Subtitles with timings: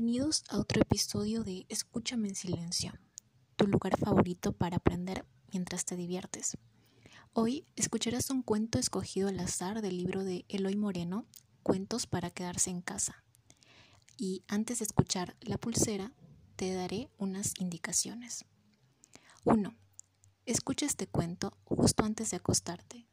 [0.00, 2.92] Bienvenidos a otro episodio de Escúchame en silencio,
[3.56, 6.56] tu lugar favorito para aprender mientras te diviertes.
[7.32, 11.26] Hoy escucharás un cuento escogido al azar del libro de Eloy Moreno,
[11.64, 13.24] Cuentos para quedarse en casa.
[14.16, 16.12] Y antes de escuchar la pulsera,
[16.54, 18.44] te daré unas indicaciones.
[19.42, 19.74] 1.
[20.46, 23.08] Escucha este cuento justo antes de acostarte.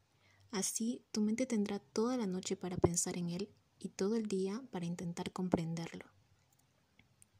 [0.51, 3.49] Así tu mente tendrá toda la noche para pensar en él
[3.79, 6.14] y todo el día para intentar comprenderlo.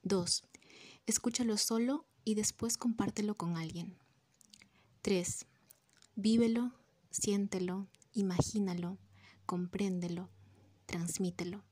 [0.05, 0.43] 2.
[1.07, 3.97] Escúchalo solo y después compártelo con alguien.
[5.01, 5.47] 3.
[6.15, 6.73] Vívelo,
[7.09, 8.99] siéntelo, imagínalo,
[9.47, 10.29] compréndelo,
[10.85, 11.63] transmítelo.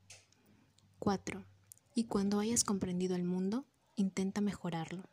[0.98, 1.44] 4.
[1.94, 5.04] Y cuando hayas comprendido el mundo, intenta mejorarlo.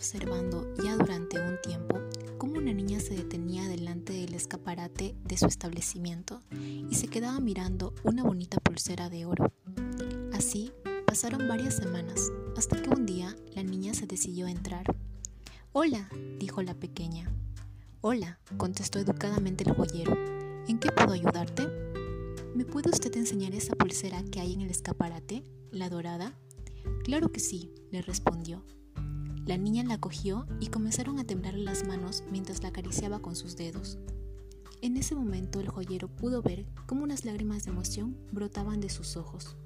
[0.00, 2.00] Observando ya durante un tiempo
[2.38, 6.40] cómo una niña se detenía delante del escaparate de su establecimiento
[6.88, 9.52] y se quedaba mirando una bonita pulsera de oro.
[10.32, 10.72] Así
[11.06, 14.86] pasaron varias semanas hasta que un día la niña se decidió a entrar.
[15.72, 17.30] Hola, dijo la pequeña.
[18.00, 20.16] Hola, contestó educadamente el joyero.
[20.66, 21.68] ¿En qué puedo ayudarte?
[22.54, 26.32] ¿Me puede usted enseñar esa pulsera que hay en el escaparate, la dorada?
[27.04, 28.64] Claro que sí, le respondió.
[29.46, 33.56] La niña la cogió y comenzaron a temblar las manos mientras la acariciaba con sus
[33.56, 33.98] dedos.
[34.82, 39.16] En ese momento el joyero pudo ver cómo unas lágrimas de emoción brotaban de sus
[39.16, 39.56] ojos.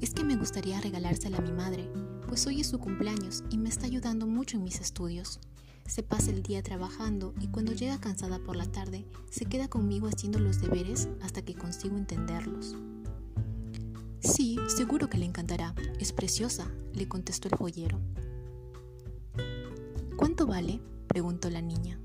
[0.00, 1.90] Es que me gustaría regalársela a mi madre,
[2.28, 5.40] pues hoy es su cumpleaños y me está ayudando mucho en mis estudios.
[5.86, 10.06] Se pasa el día trabajando y cuando llega cansada por la tarde, se queda conmigo
[10.06, 12.76] haciendo los deberes hasta que consigo entenderlos.
[14.20, 15.74] Sí, seguro que le encantará.
[16.00, 18.00] Es preciosa, le contestó el joyero.
[20.16, 20.80] ¿Cuánto vale?
[21.06, 22.00] preguntó la niña.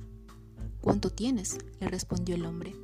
[0.82, 1.58] ¿Cuánto tienes?
[1.80, 2.76] le respondió el hombre.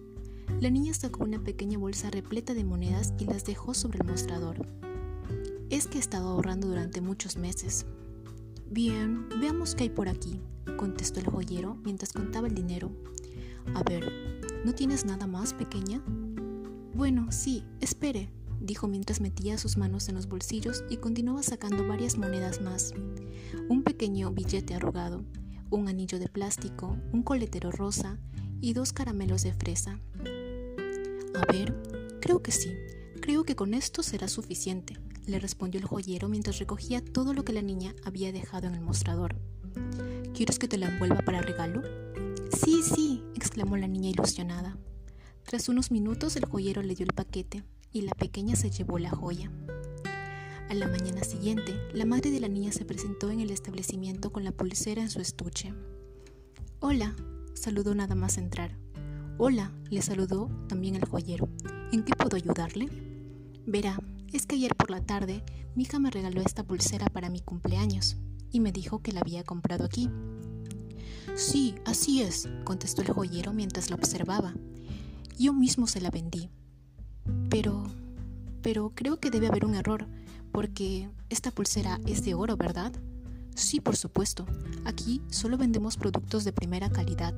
[0.60, 4.66] La niña sacó una pequeña bolsa repleta de monedas y las dejó sobre el mostrador.
[5.70, 7.86] Es que he estado ahorrando durante muchos meses.
[8.72, 10.42] Bien, veamos qué hay por aquí,
[10.78, 12.92] contestó el joyero mientras contaba el dinero.
[13.76, 14.12] A ver,
[14.66, 16.02] ¿no tienes nada más, pequeña?
[16.96, 18.30] Bueno, sí, espere,
[18.60, 22.94] dijo mientras metía sus manos en los bolsillos y continuaba sacando varias monedas más.
[23.70, 25.24] Un pequeño billete arrugado,
[25.70, 28.18] un anillo de plástico, un coletero rosa
[28.62, 30.00] y dos caramelos de fresa.
[31.36, 31.76] A ver,
[32.22, 32.74] creo que sí,
[33.22, 37.54] creo que con esto será suficiente, le respondió el joyero mientras recogía todo lo que
[37.54, 39.36] la niña había dejado en el mostrador.
[40.34, 41.82] ¿Quieres que te la envuelva para regalo?
[42.64, 44.78] Sí, sí, exclamó la niña ilusionada.
[45.44, 49.10] Tras unos minutos el joyero le dio el paquete y la pequeña se llevó la
[49.10, 49.52] joya.
[50.70, 54.44] A la mañana siguiente, la madre de la niña se presentó en el establecimiento con
[54.44, 55.74] la pulsera en su estuche.
[56.80, 57.16] Hola,
[57.56, 58.78] saludó nada más entrar.
[59.38, 61.50] Hola, le saludó también el joyero.
[61.92, 62.88] ¿En qué puedo ayudarle?
[63.66, 64.00] Verá,
[64.32, 65.44] es que ayer por la tarde
[65.76, 68.18] mi hija me regaló esta pulsera para mi cumpleaños
[68.52, 70.10] y me dijo que la había comprado aquí.
[71.36, 74.54] Sí, así es, contestó el joyero mientras la observaba.
[75.38, 76.50] Yo mismo se la vendí.
[77.50, 77.84] Pero,
[78.62, 80.08] pero creo que debe haber un error,
[80.52, 82.94] porque esta pulsera es de oro, ¿verdad?
[83.56, 84.46] Sí, por supuesto.
[84.86, 87.34] Aquí solo vendemos productos de primera calidad.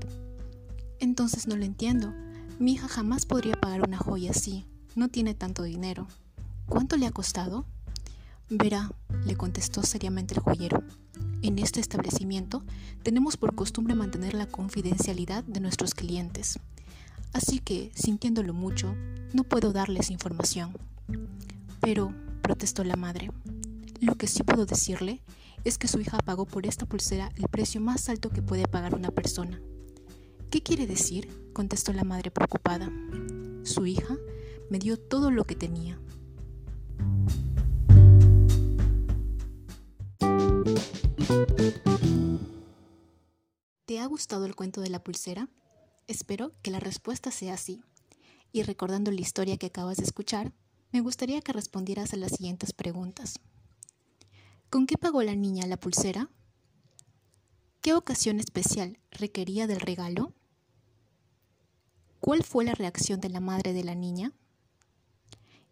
[0.99, 2.13] Entonces no lo entiendo.
[2.59, 4.67] Mi hija jamás podría pagar una joya así.
[4.95, 6.07] No tiene tanto dinero.
[6.67, 7.65] ¿Cuánto le ha costado?
[8.49, 8.91] Verá,
[9.25, 10.83] le contestó seriamente el joyero.
[11.41, 12.63] En este establecimiento
[13.01, 16.59] tenemos por costumbre mantener la confidencialidad de nuestros clientes.
[17.33, 18.95] Así que, sintiéndolo mucho,
[19.33, 20.77] no puedo darles información.
[21.79, 23.31] Pero, protestó la madre,
[23.99, 25.21] lo que sí puedo decirle
[25.63, 28.95] es que su hija pagó por esta pulsera el precio más alto que puede pagar
[28.95, 29.61] una persona.
[30.49, 31.29] ¿Qué quiere decir?
[31.53, 32.91] contestó la madre preocupada.
[33.63, 34.17] Su hija
[34.69, 35.99] me dio todo lo que tenía.
[43.85, 45.47] ¿Te ha gustado el cuento de la pulsera?
[46.11, 47.81] Espero que la respuesta sea sí.
[48.51, 50.51] Y recordando la historia que acabas de escuchar,
[50.91, 53.39] me gustaría que respondieras a las siguientes preguntas.
[54.69, 56.29] ¿Con qué pagó la niña la pulsera?
[57.79, 60.33] ¿Qué ocasión especial requería del regalo?
[62.19, 64.33] ¿Cuál fue la reacción de la madre de la niña?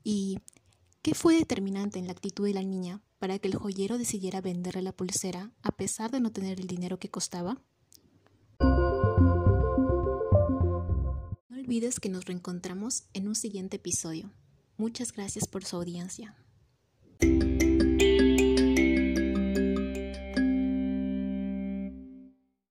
[0.06, 0.40] ¿Y
[1.02, 4.84] qué fue determinante en la actitud de la niña para que el joyero decidiera venderle
[4.84, 7.62] la pulsera a pesar de no tener el dinero que costaba?
[11.70, 14.32] olvides que nos reencontramos en un siguiente episodio.
[14.78, 16.36] Muchas gracias por su audiencia.